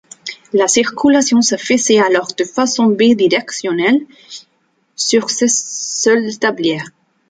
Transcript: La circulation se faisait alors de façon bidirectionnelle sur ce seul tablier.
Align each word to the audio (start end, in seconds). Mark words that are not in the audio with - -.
La 0.51 0.67
circulation 0.67 1.43
se 1.43 1.57
faisait 1.57 1.99
alors 1.99 2.29
de 2.35 2.43
façon 2.43 2.87
bidirectionnelle 2.87 4.01
sur 4.95 5.29
ce 5.29 5.45
seul 5.47 6.39
tablier. 6.39 6.81